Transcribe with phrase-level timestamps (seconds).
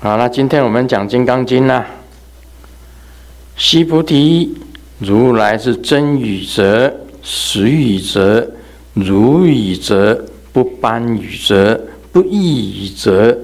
[0.00, 1.84] 好，那今天我们讲《金刚经》啦。
[3.56, 4.56] 须菩提，
[5.00, 8.48] 如来是真语者，实语者，
[8.94, 13.36] 如语者，不般语者，不异语者。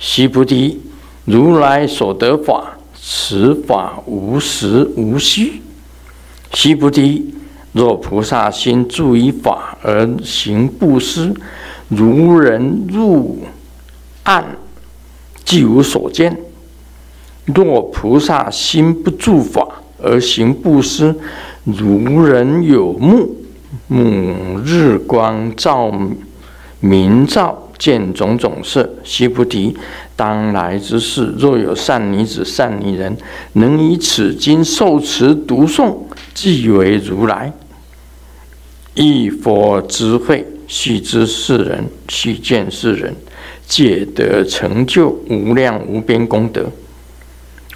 [0.00, 0.80] 须菩提，
[1.26, 5.62] 如来所得法，此法无实无虚。
[6.54, 7.32] 须菩提，
[7.70, 11.32] 若菩萨心住于法而行布施，
[11.86, 13.44] 如人入
[14.24, 14.44] 暗。
[15.50, 16.36] 既无所见，
[17.44, 19.66] 若菩萨心不住法
[20.00, 21.12] 而行布施，
[21.64, 23.34] 如人有目，
[23.88, 25.92] 目日光照
[26.78, 28.88] 明照，见种种色。
[29.02, 29.76] 须菩提，
[30.14, 33.16] 当来之世，若有善女子、善女人，
[33.54, 35.96] 能以此经受持读诵，
[36.32, 37.52] 即为如来。
[38.94, 43.12] 一佛智慧，须知世人，须见世人。
[43.70, 46.66] 皆得成就无量无边功德。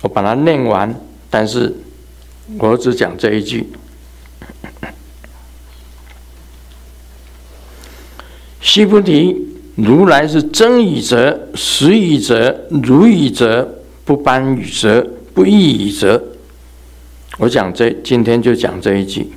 [0.03, 0.93] 我把它念完，
[1.31, 1.73] 但是
[2.59, 3.69] 我只讲这一句：
[8.61, 9.37] 须菩提，
[9.77, 16.21] 如来是真语者、实语者、如语者、不般语者、不异语者。
[17.39, 19.31] 我讲这，今天就讲这一句。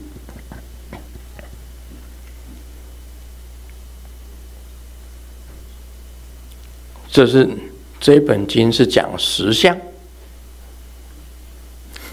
[7.18, 7.50] 这是
[8.00, 9.76] 这本经是讲实相，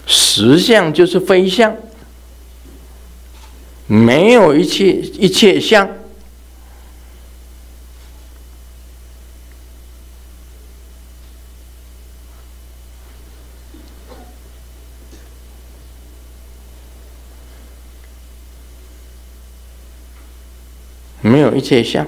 [0.07, 1.77] 实相就是非相，
[3.85, 5.87] 没有一切一切相，
[21.21, 22.07] 没有一切相。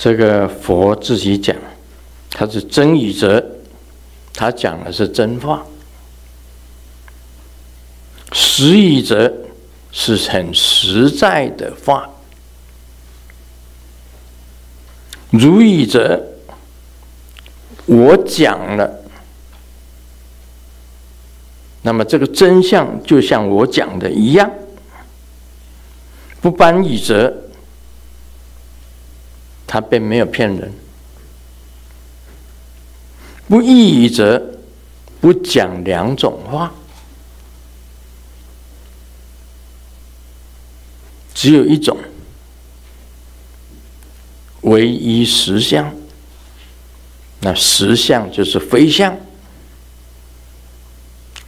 [0.00, 1.56] 这个佛自己讲，
[2.30, 3.44] 他是真语者，
[4.32, 5.58] 他讲的是真话；
[8.30, 9.32] 实语者
[9.90, 12.08] 是很实在的话；
[15.30, 16.24] 如语者，
[17.86, 19.02] 我讲了，
[21.82, 24.48] 那么这个真相就像我讲的一样；
[26.40, 27.36] 不般语者。
[29.68, 30.72] 他并没有骗人，
[33.46, 34.58] 不异语者
[35.20, 36.72] 不讲两种话，
[41.34, 41.96] 只有一种，
[44.62, 45.94] 唯一实相。
[47.40, 49.16] 那实相就是非相，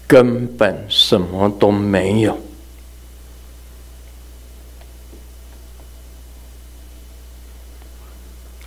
[0.06, 2.38] 根本什么都没有。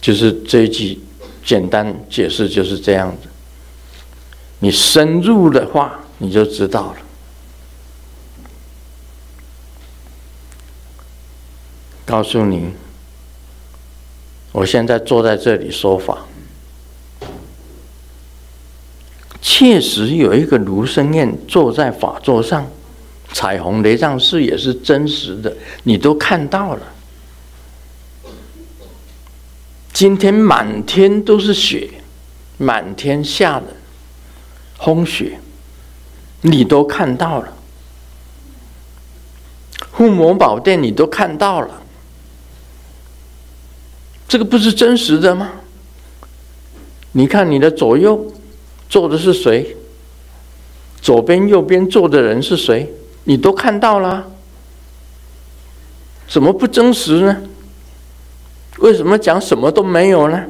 [0.04, 1.00] 就是这一句
[1.46, 3.30] 简单解释就是这样子，
[4.60, 6.98] 你深入的话，你就知道了。
[12.06, 12.74] 告诉你，
[14.52, 16.26] 我现在坐在这里说法，
[19.42, 22.70] 确实有一个卢生燕坐在法座上，
[23.32, 26.82] 彩虹雷藏寺也是真实的，你都看到了。
[29.94, 31.88] 今天满天都是雪，
[32.58, 33.68] 满天下的
[34.80, 35.40] 风雪，
[36.42, 37.54] 你都看到了。
[39.92, 41.84] 护摩宝殿你都看到了，
[44.28, 45.52] 这个不是真实的吗？
[47.12, 48.34] 你看你的左右
[48.90, 49.78] 坐的是谁？
[51.00, 52.92] 左边右边坐的人是谁？
[53.26, 54.26] 你都看到了，
[56.28, 57.44] 怎么不真实呢？
[58.84, 60.46] 为什么讲什么都没有呢？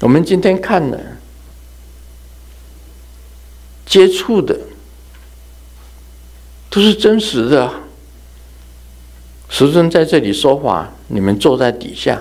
[0.00, 1.16] 我们今天看的、
[3.86, 4.54] 接触的，
[6.68, 7.72] 都是真实的。
[9.48, 12.20] 师尊在这里说话，你们坐在底下，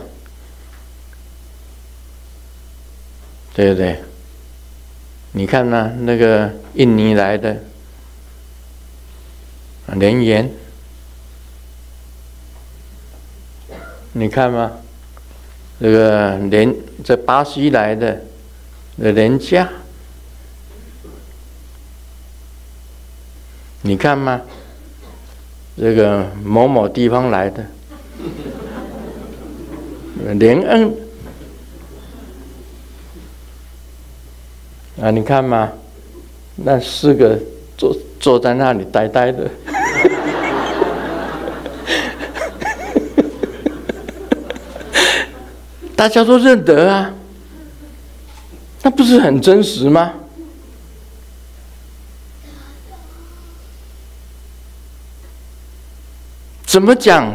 [3.53, 4.01] 对不对？
[5.33, 7.61] 你看呢、那个印尼来的
[9.87, 10.49] 莲言。
[14.17, 14.71] 你看吗？
[15.77, 16.73] 这个连
[17.03, 18.21] 在巴西来的
[18.97, 19.67] 的人家，
[23.81, 24.41] 你看吗？
[25.77, 27.65] 这个某某地方来的
[30.35, 30.95] 连恩
[35.01, 35.73] 啊，你看吗？
[36.55, 37.37] 那四个
[37.77, 39.51] 坐坐在那里呆呆的，
[45.95, 47.13] 大家都认得啊，
[48.83, 50.13] 那不是很真实吗？
[56.65, 57.33] 怎么讲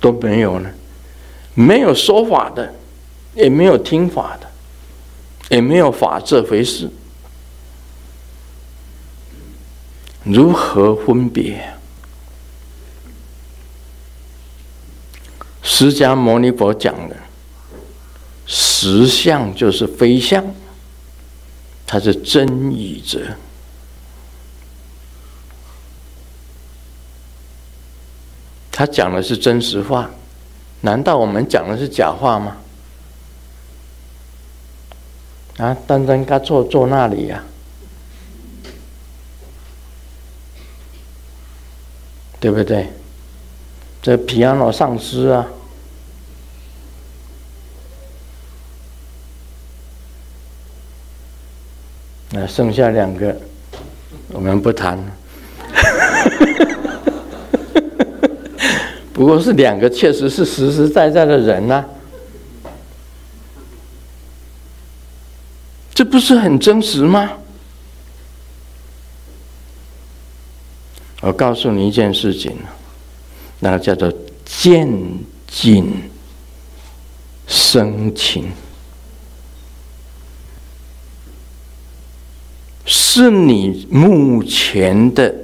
[0.00, 0.70] 都没有呢？
[1.54, 2.74] 没有说法的，
[3.34, 4.46] 也没有听法的，
[5.48, 6.90] 也没有法这回事。
[10.22, 11.72] 如何分别？
[15.62, 17.16] 释迦牟尼佛讲的
[18.46, 20.44] 实相就是非相，
[21.86, 23.20] 它是真与则。
[28.70, 30.10] 他讲的是真实话，
[30.82, 32.58] 难道我们讲的是假话吗？
[35.56, 37.42] 啊，单单该坐坐那里呀，
[42.38, 42.92] 对不对？
[44.02, 45.46] 这皮亚诺上师啊，
[52.38, 53.34] 那剩下两个，
[54.28, 55.02] 我们不谈。
[59.14, 61.82] 不过是两个，确实是实实在在的人呐、
[65.94, 67.32] 这不是很真实吗？
[71.22, 72.58] 我告诉你一件事情，
[73.60, 74.12] 那个叫做
[74.44, 74.86] 见
[75.46, 76.02] 境
[77.48, 78.52] 生情，
[83.16, 85.34] 是你目前的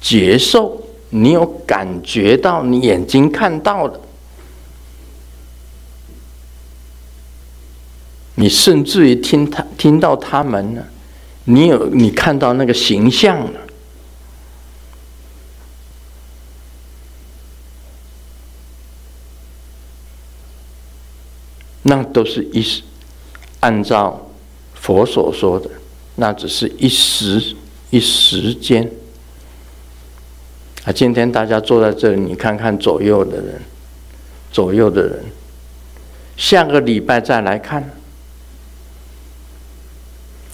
[0.00, 0.80] 接受。
[1.12, 4.00] 你有感觉到你眼睛看到的，
[8.36, 10.84] 你甚至于听他听到他们呢，
[11.46, 13.60] 你有你看到那个形象了，
[21.82, 22.64] 那都是一，
[23.58, 24.30] 按照
[24.74, 25.68] 佛所说的，
[26.20, 27.56] 那只是一时
[27.88, 28.88] 一时间。
[30.84, 33.60] 啊，今天大家坐在这里，你看看左右的人，
[34.52, 35.24] 左右的人，
[36.36, 37.90] 下个礼拜再来看，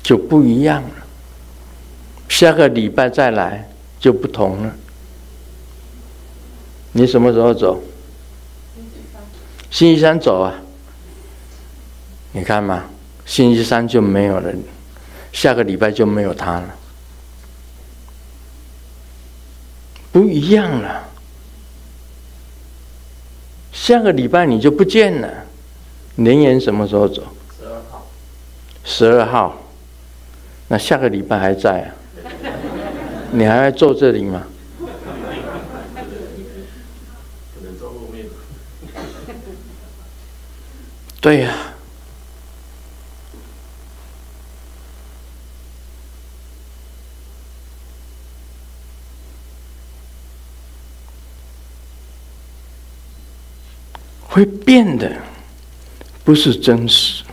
[0.02, 0.90] 就不一样了。
[2.28, 4.72] 下个礼拜再来就不同了。
[6.92, 7.82] 你什么时候走？
[9.70, 10.54] 星期三走啊？
[12.30, 12.84] 你看嘛，
[13.24, 14.52] 星期三就没有了，
[15.36, 16.74] 下个礼拜就没有他了。
[20.10, 21.06] 不一样了，
[23.70, 25.28] 下个礼拜你就不见了。
[26.14, 27.22] 年年什么时候走？
[27.54, 28.06] 十二号。
[28.82, 29.58] 十二号，
[30.68, 31.94] 那下个礼拜还在啊？
[33.30, 34.42] 你还在坐这里吗？
[41.20, 41.54] 对呀。
[54.36, 55.10] 会变的，
[56.22, 57.24] 不是真实。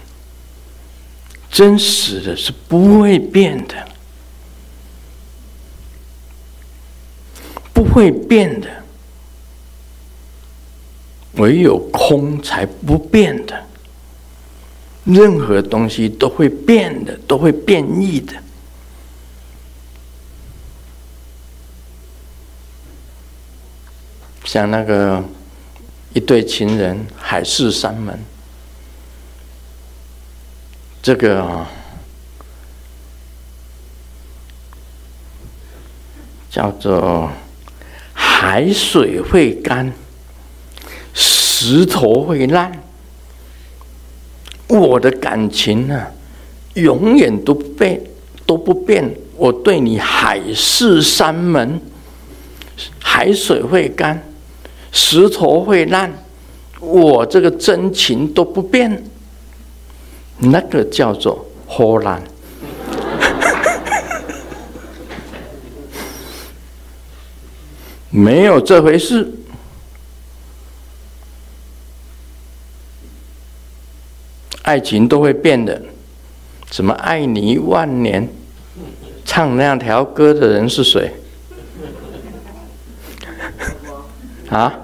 [1.52, 3.76] 真实的是不会变的，
[7.74, 8.70] 不会变的，
[11.34, 13.62] 唯有空才不变的。
[15.04, 18.34] 任何东西都会变的，都会变异的。
[24.46, 25.22] 像那个。
[26.14, 28.18] 一对情人，海誓山盟。
[31.02, 31.66] 这个，
[36.52, 37.32] 叫做
[38.14, 39.92] 海水会干，
[41.14, 42.72] 石头会烂。
[44.68, 46.08] 我的感情呢，
[46.76, 48.02] 永远都不变，
[48.46, 49.16] 都不变。
[49.36, 51.82] 我对你海誓山盟，
[53.00, 54.24] 海水会干。
[54.96, 56.14] 石头会烂，
[56.80, 59.04] 我这个真情都不变，
[60.38, 62.22] 那个叫做唬烂，
[68.12, 69.34] 没有这回事。
[74.62, 75.82] 爱情都会变的，
[76.70, 78.30] 怎么爱你一万年，
[79.26, 81.12] 唱那条歌的人是谁？
[84.50, 84.80] 啊？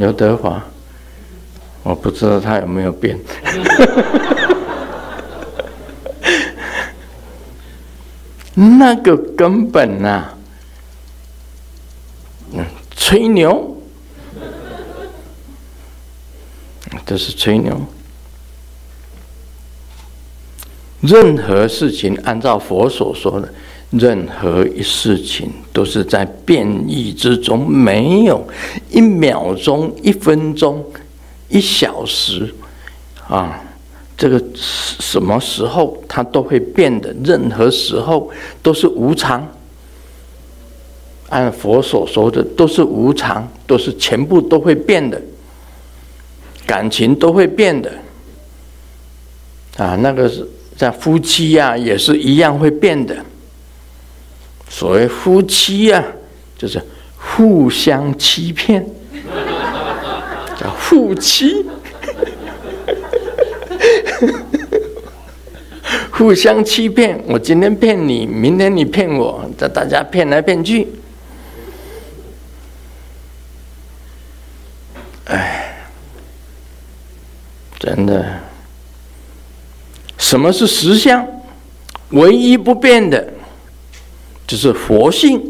[0.00, 0.64] 刘德华，
[1.82, 3.20] 我不知道他有没有变。
[8.54, 10.34] 那个根本呐、啊，
[12.54, 12.64] 嗯，
[12.96, 13.76] 吹牛，
[17.04, 17.78] 这是吹牛。
[21.02, 23.52] 任何事情，按照佛所说的，
[23.90, 28.46] 任何一事情都是在变异之中，没有
[28.88, 30.84] 一秒钟、一分钟、
[31.48, 32.54] 一小时
[33.28, 33.60] 啊，
[34.16, 38.30] 这个什么时候它都会变的，任何时候
[38.62, 39.46] 都是无常。
[41.28, 45.20] 按佛所说的，都是无常，都是全部都会变的，
[46.66, 47.92] 感情都会变的
[49.76, 50.46] 啊，那个是。
[50.76, 53.14] 在夫妻呀、也是一样会变的。
[54.72, 56.06] 所谓夫妻呀、啊，
[56.56, 56.80] 就是
[57.18, 58.86] 互相欺骗，
[60.56, 61.66] 叫夫妻，
[66.10, 67.20] 互相欺骗。
[67.26, 70.86] 我今天骗你，明天你骗我，这大家骗来骗去。
[75.26, 75.84] 哎，
[77.78, 78.24] 真的。
[80.16, 81.26] 什么是实相？
[82.10, 83.32] 唯一不变的，
[84.50, 85.40] 就是佛性，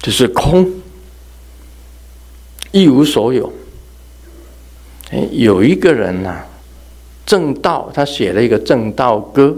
[0.00, 0.68] 就是空，
[2.72, 3.52] 一无所有。
[5.12, 6.46] 哎，有一个人呐、啊，
[7.24, 9.56] 证道，他写了一个正道歌，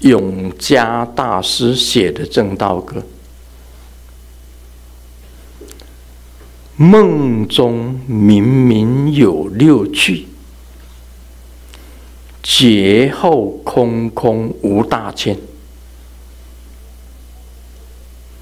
[0.00, 3.02] 永嘉大师写的正道歌。
[6.76, 10.26] 梦中明明有六趣。
[12.42, 15.34] 劫后空空无大千。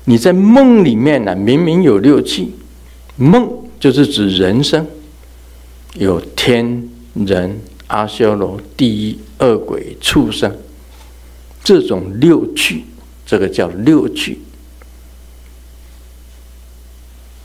[0.05, 2.51] 你在梦里面呢、明明有六趣，
[3.17, 4.87] 梦就是指人生，
[5.95, 10.55] 有天人、阿修罗、地狱、恶鬼、畜生，
[11.63, 12.85] 这种六趣，
[13.25, 14.39] 这个叫六趣。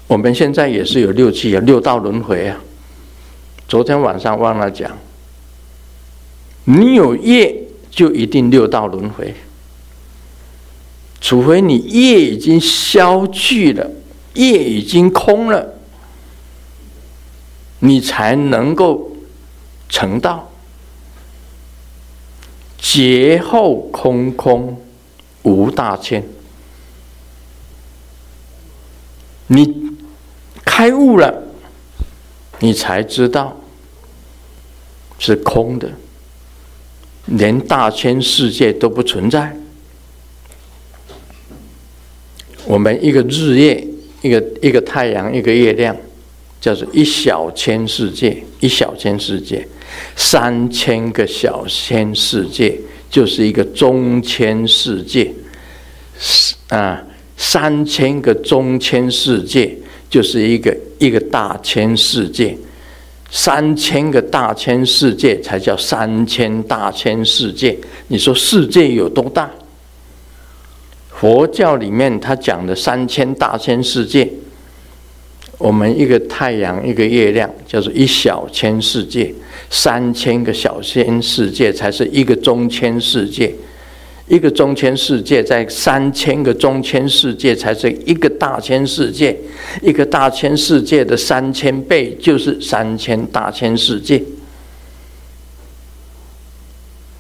[0.08, 2.60] 我们现在也是有六趣啊，六道轮回啊。
[3.68, 4.98] 昨天晚上忘了讲。
[6.66, 7.56] 你有业，
[7.90, 9.34] 就一定六道轮回。
[11.22, 13.90] 除非你业已经消去了，
[14.34, 15.74] 业已经空了，
[17.80, 19.12] 你才能够
[19.90, 20.52] 成道。
[22.78, 24.82] 劫后空空
[25.44, 26.24] 无大千。
[29.48, 29.92] 你
[30.64, 31.44] 开悟了，
[32.60, 33.58] 你才知道
[35.20, 35.92] 是空的。
[37.26, 39.56] 连大千世界都不存在，
[42.70, 43.84] 我们一个日夜，
[44.22, 45.96] 一个一个太阳，一个月亮，
[46.62, 49.68] 叫做一小千世界，一小千世界，
[50.16, 55.34] 三千个小千世界就是一个中千世界，
[56.68, 57.02] 啊，
[57.36, 59.76] 三千个中千世界
[60.08, 62.56] 就是一个一个大千世界。
[63.32, 67.76] 三千个大千世界才叫三千大千世界。
[68.10, 69.50] 你说世界有多大？
[71.20, 74.26] 佛教里面他讲的三千大千世界，
[75.58, 79.34] 我们一个太阳一个月亮叫做一小千世界，
[79.70, 83.54] 三千个小千世界才是一个中千世界。
[84.30, 89.38] 一个中千世界，在三千个中千世界才是一个大千世界，
[89.82, 94.24] 一个大千世界的三千倍就是三千大千世界。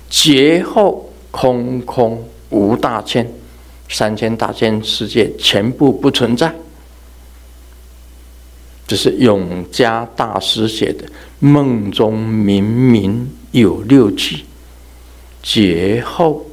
[0.07, 3.29] 劫后空空无大千，
[3.89, 6.55] 三千大千世界全部不存在。
[8.87, 11.05] 这是永嘉大师写的，
[11.39, 14.45] 梦中明明有六趣，
[15.43, 16.45] 劫后。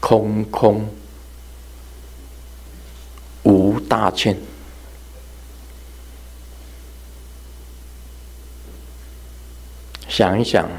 [0.00, 0.88] 空空
[3.42, 4.38] 无大千，
[10.08, 10.70] 想一想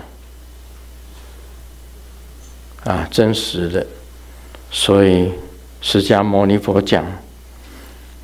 [2.85, 3.85] 啊，真实的。
[4.71, 5.29] 所以
[5.81, 7.05] 释迦牟尼佛讲，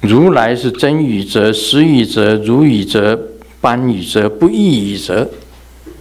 [0.02, 3.20] 如来是真语者、实语者、如语者、
[3.62, 5.30] 般语者、不异语者，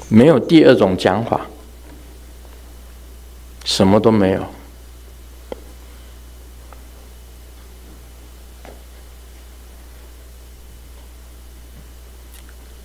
[0.08, 1.46] 没有第二种讲法，
[3.64, 4.44] 什么都没有。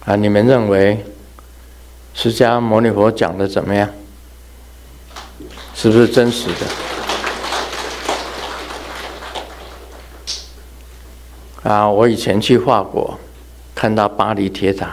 [0.05, 1.03] 啊，你们认为
[2.13, 3.89] 释迦牟尼佛讲的怎么样？
[5.75, 6.98] 是不是真实的？
[11.69, 13.15] 啊，我以前去法国，
[13.75, 14.89] 看到巴黎铁塔，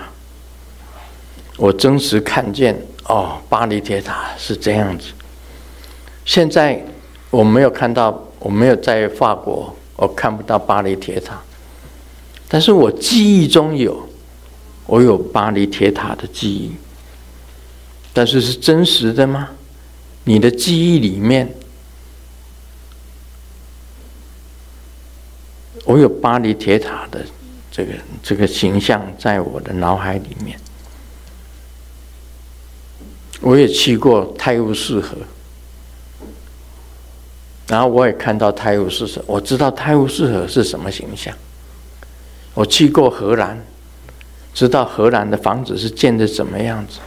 [1.56, 5.06] 我真实看见哦，巴黎铁塔是这样子。
[6.26, 6.84] 现在
[7.30, 11.40] 我没有看到，我没有在法国，我看不到巴黎铁塔，
[12.46, 14.06] 但是我记忆中有，
[14.84, 16.72] 我有巴黎铁塔的记忆，
[18.12, 19.48] 但是是真实的吗？
[20.24, 21.48] 你的记忆里面，
[25.86, 27.24] 我有巴黎铁塔的
[27.70, 30.58] 这个这个形象在我的脑海里面，
[33.40, 35.16] 我也去过泰晤士河。
[37.68, 41.34] 然后我也看到泰晤士河，我知道泰晤士河是什么形象。
[42.54, 43.64] 我去过荷兰，
[44.54, 46.98] 知道荷兰的房子是建的怎么样子。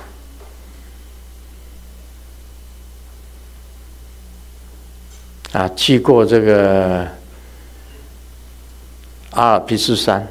[5.51, 7.07] 啊，去过这个
[9.31, 10.27] 阿尔卑斯山，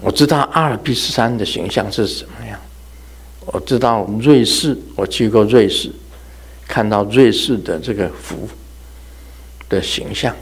[0.00, 2.58] 我知道阿尔卑斯山的形象是什么样。
[3.46, 5.90] 我知道瑞士，我去过瑞士，
[6.66, 8.48] 看到瑞士的这个符。
[9.68, 10.32] 的形象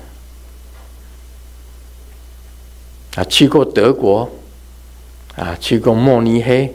[3.14, 4.30] 啊，去过德国
[5.34, 6.74] 啊，去过慕尼黑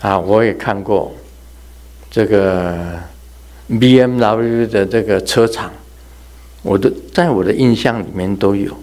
[0.00, 1.12] 啊，我也看过
[2.08, 3.00] 这个
[3.68, 5.72] BMW 的这个车厂，
[6.68, 8.76] 我的在我的印象里面都有。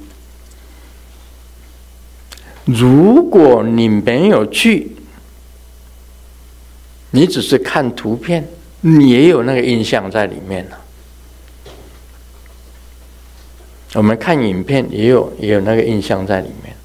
[2.65, 4.92] 如果你没有去，
[7.12, 8.48] 你只是看图片。
[8.82, 10.77] 你也有那个印象在里面了。
[13.94, 16.75] 我们看影片也有也有那个印象在里面，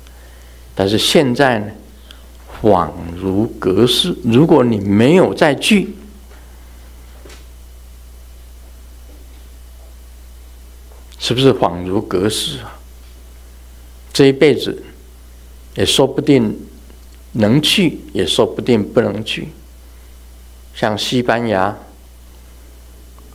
[0.75, 1.67] 但是现在呢，
[2.63, 4.17] 恍如隔世。
[4.25, 5.95] 如果你没有再去，
[11.31, 12.77] 是不是恍如隔世啊？
[14.13, 14.83] 这一辈子
[15.77, 16.59] 也说不定
[17.35, 19.47] 能去，也说不定不能去。
[20.75, 21.77] 像西班牙。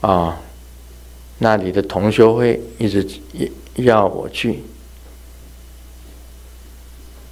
[0.02, 0.38] 啊、
[1.40, 3.08] 那里的同修会一直
[3.76, 4.62] 要我去，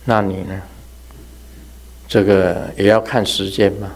[0.05, 0.61] 那你呢？
[2.07, 3.91] 这个也要看时间嘛。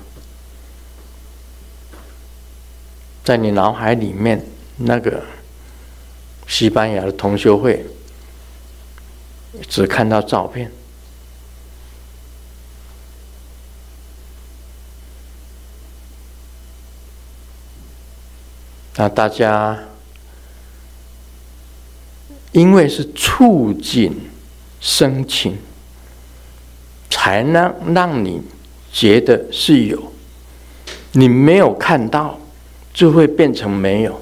[3.24, 5.24] 在你脑海里面，那个
[6.48, 7.86] 西班牙的同修会，
[9.68, 10.72] 只看到照片。
[18.96, 19.78] 那大家，
[22.52, 24.12] 因为是触景
[24.80, 25.56] 生情，
[27.08, 28.42] 才能让你
[28.92, 30.12] 觉得是有。
[31.12, 32.40] 你没有看到，
[32.92, 34.14] 就会变成没有；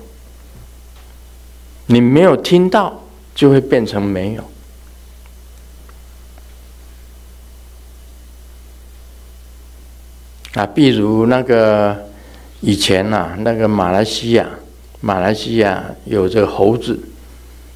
[1.88, 3.02] 你没有听到，
[3.34, 4.44] 就会变成没有。
[10.54, 12.08] 啊，比如那个
[12.62, 14.48] 以前呐、啊，那个马来西亚。
[15.02, 17.00] 马来西亚有这个猴子，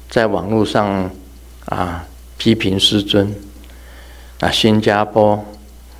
[0.08, 1.08] 在网络上
[1.66, 2.04] 啊
[2.36, 3.32] 批评师尊。
[4.40, 5.44] 啊，新加坡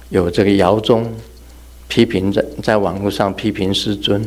[0.08, 1.14] 有这个姚宗
[1.86, 4.26] 批评在在网络上批评师尊。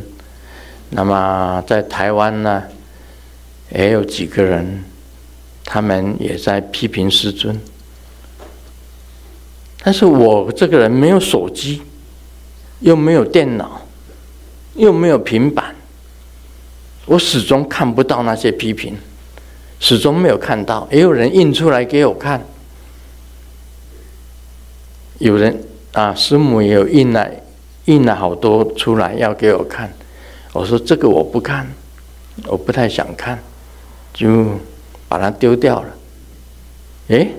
[0.90, 2.62] 那么在台湾呢，
[3.70, 4.84] 也有几个人，
[5.64, 7.60] 他们也在批评师尊。
[9.82, 11.82] 但是我这个人没有手机，
[12.80, 13.82] 又没有电脑，
[14.74, 15.74] 又没有平板。
[17.06, 18.96] 我始终看不到那些批评，
[19.78, 20.88] 始终没有看到。
[20.90, 22.42] 也有人印出来给我看，
[25.18, 27.30] 有人啊，师母也有印了，
[27.84, 29.92] 印了好多出来要给我看。
[30.54, 31.70] 我说这个我不看，
[32.46, 33.38] 我不太想看，
[34.14, 34.58] 就
[35.08, 35.88] 把它丢掉了。
[37.08, 37.34] 诶，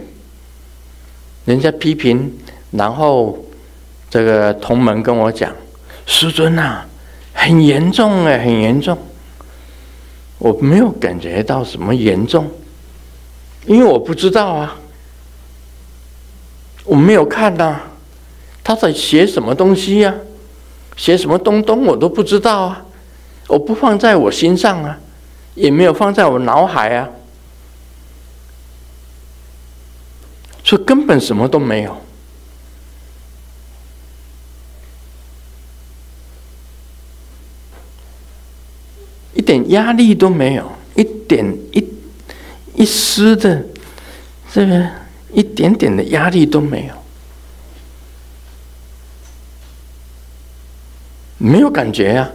[1.45, 2.31] 人家批评，
[2.71, 3.43] 然后
[4.09, 5.51] 这个同门跟我讲，
[6.05, 6.85] 师尊啊，
[7.33, 8.95] 很严重哎，很严重。
[10.37, 12.51] 我没有感觉到什么严重，
[13.65, 14.75] 因为我不知道啊，
[16.83, 17.81] 我没有看呐、
[18.63, 20.13] 他在写什么东西呀、
[20.97, 22.85] 写什么东东我都不知道啊，
[23.47, 24.99] 我不放在我心上啊，
[25.55, 27.09] 也没有放在我脑海啊，
[30.63, 32.01] 所以根本什么都没有。
[39.33, 41.87] 一点压力都没有，一点一
[42.73, 43.63] 一丝的
[44.51, 44.89] 这个
[45.31, 46.93] 一点点的压力都没有，
[51.37, 52.31] 没有感觉呀、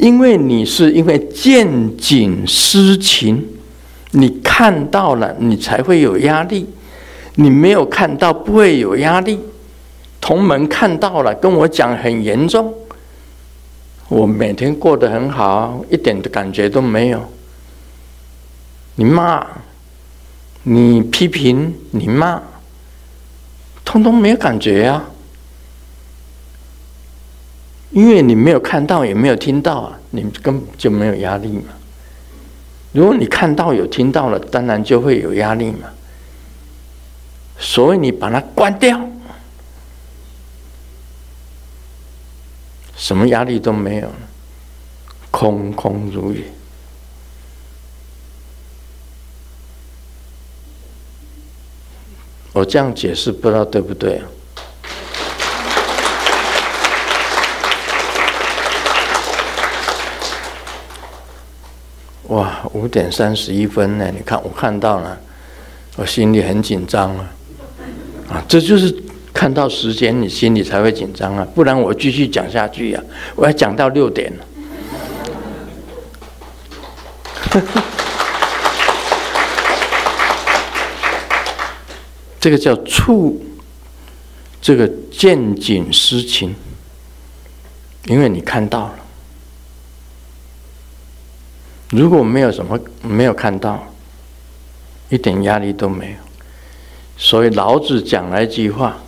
[0.00, 3.46] 因为你是因为见景思情，
[4.12, 6.64] 你看到了，你才会有压力；
[7.34, 9.38] 你没有看到，不会有压力。
[10.18, 12.72] 同门看到了，跟我讲很严重。
[14.08, 17.22] 我每天过得很好，一点的感觉都没有。
[18.94, 19.46] 你骂，
[20.62, 22.40] 你批评，你骂，
[23.84, 25.04] 通通没有感觉呀、
[27.90, 31.64] 因为你没有看到，也没有听到啊，你根本就没有压力嘛。
[32.92, 35.88] 如果你看到有听到了，当然就会有压力嘛。
[37.58, 38.98] 所以你把它关掉，
[42.96, 44.10] 什么压力都没有，
[45.30, 46.42] 空空如也。
[52.52, 54.26] 我这样解释不知道对不对啊？
[62.72, 64.10] 五点三十一分呢！
[64.14, 65.18] 你看，我看到了，
[65.96, 67.32] 我心里很紧张啊！
[68.28, 68.94] 啊，这就是
[69.32, 71.46] 看到时间，你心里才会紧张啊！
[71.54, 74.32] 不然我继续讲下去呀、啊，我要讲到六点。
[82.38, 83.44] 这个叫触，
[84.62, 86.54] 这个见景思情，
[88.06, 88.99] 因为你看到了。
[91.90, 93.92] 如果没有什么没有看到，
[95.08, 96.16] 一点压力都没有。
[97.16, 99.02] 所以老子讲了一句话：“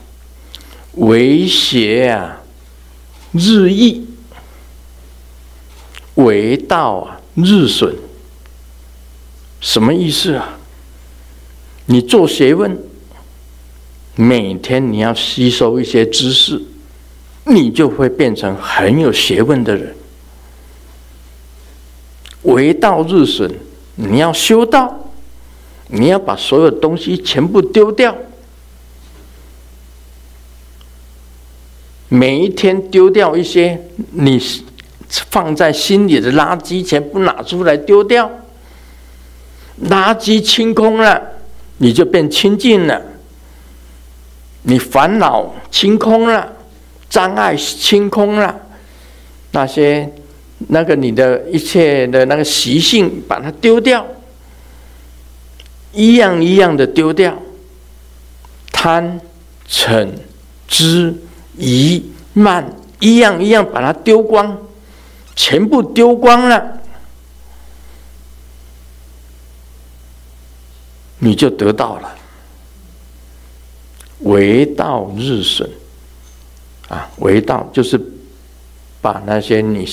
[0.95, 2.43] 为邪啊，
[3.33, 4.05] 日益；
[6.17, 7.95] 为道啊，日损。”
[9.61, 10.59] 什么意思啊？
[11.87, 12.77] 你做学问，
[14.17, 16.61] 每天你要吸收一些知识，
[17.47, 19.95] 你就会变成很有学问的人。
[22.43, 23.49] 为道日损，
[23.95, 25.11] 你要修道，
[25.87, 28.17] 你要把所有东西全部丢掉，
[32.09, 34.43] 每一天丢掉一些你
[35.09, 38.29] 放在心里的垃圾，全部拿出来丢掉，
[39.85, 41.23] 垃圾清空了，
[41.79, 43.01] 你就变清净了，
[44.63, 46.53] 你烦恼清空了，
[47.09, 48.61] 障碍清空了，
[49.53, 50.13] 那些。
[50.69, 54.07] 那个你的一切的那个习性，把它丢掉，
[55.93, 57.37] 一样一样的丢掉，
[58.71, 59.21] 贪、
[59.69, 60.09] 嗔、
[60.69, 61.15] 痴、
[61.57, 64.59] 疑、慢，一样一样把它丢光，
[65.35, 66.81] 全部丢光了，
[71.19, 72.15] 你就得到了。
[74.21, 75.69] 为道日损，
[76.89, 78.01] 啊，为道就是
[79.01, 79.87] 把那些你。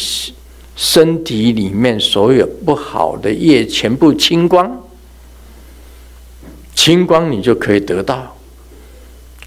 [0.81, 4.81] 身体里面所有不好的业全部清光，
[6.73, 8.33] 清光你就可以得到。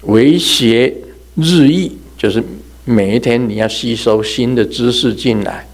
[0.03, 0.95] 为学
[1.35, 2.43] 日益，就是
[2.85, 5.67] 每一天你要吸收新的知识进来，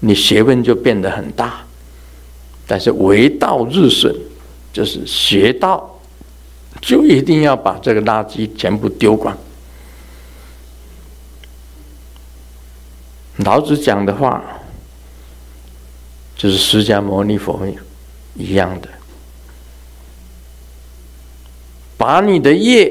[0.00, 1.64] 你学问就变得很大。
[2.66, 4.12] 但是为道日损，
[4.72, 6.00] 就是学道
[6.80, 9.38] 就一定要把这个垃圾全部丢光。
[13.36, 14.42] 老子讲的话。
[16.40, 17.60] 就是释迦牟尼佛
[18.34, 18.88] 一样的，
[21.98, 22.90] 把你的业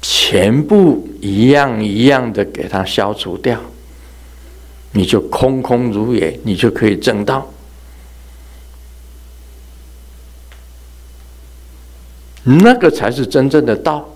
[0.00, 3.60] 全部一样一样的给它消除掉，
[4.92, 7.46] 你就空空如也，你就可以证道。
[12.44, 14.08] 那个才是真正的道。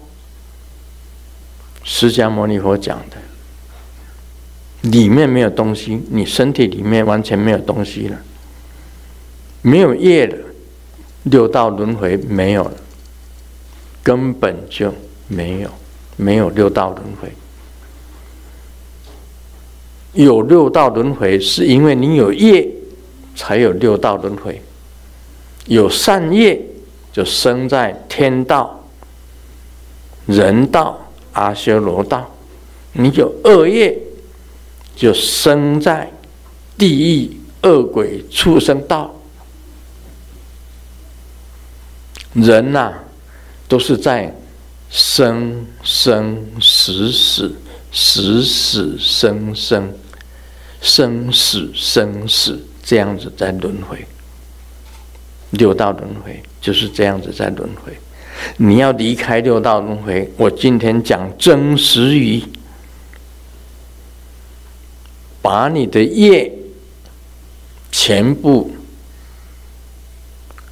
[1.85, 3.28] 释迦牟尼佛讲的。
[4.83, 8.19] 里面没有东西，你身体里面完全没有东西了，
[9.61, 10.37] 没有业了，
[11.25, 12.75] 六道轮回没有了，
[14.03, 14.95] 根本就
[15.27, 15.71] 没有，
[16.17, 17.29] 没有六道轮回。
[20.15, 22.67] 有六道轮回，是因为你有业，
[23.37, 24.61] 才有六道轮回。
[25.67, 26.61] 有善业，
[27.13, 28.83] 就生在天道、
[30.27, 30.99] 人道、
[31.33, 32.21] 阿修罗道；
[32.93, 33.97] 你有恶业。
[34.99, 36.11] 就生在
[36.77, 37.31] 地狱、
[37.63, 39.15] 恶鬼、畜生道。
[42.35, 42.93] 人呐、
[43.69, 44.35] 都是在
[44.91, 47.55] 生生死死、
[47.93, 49.95] 死死生生、
[50.81, 54.05] 生死生死这样子在轮回。
[55.51, 57.97] 六道轮回就是这样子在轮回。
[58.57, 62.43] 你要离开六道轮回，我今天讲真实语。
[65.49, 66.53] 把你的业
[67.91, 68.71] 全部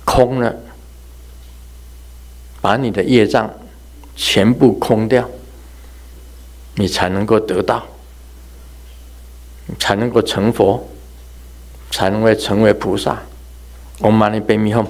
[0.04, 0.54] 空了，
[2.60, 3.50] 把你的业障
[4.14, 5.26] 全部空掉，
[6.74, 7.86] 你才能够得到。
[9.78, 10.86] 才能够成佛，
[11.90, 13.22] 才能够成为菩萨。
[14.00, 14.86] 唵嘛呢叭咪吽。